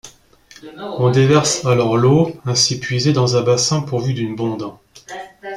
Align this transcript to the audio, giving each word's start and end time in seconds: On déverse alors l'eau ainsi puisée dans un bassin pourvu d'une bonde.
On 0.97 1.11
déverse 1.11 1.63
alors 1.63 1.95
l'eau 1.95 2.35
ainsi 2.45 2.79
puisée 2.79 3.13
dans 3.13 3.37
un 3.37 3.41
bassin 3.43 3.81
pourvu 3.83 4.15
d'une 4.15 4.35
bonde. 4.35 4.73